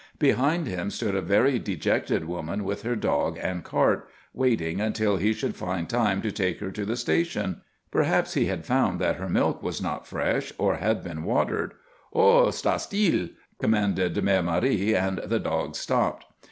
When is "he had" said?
8.33-8.65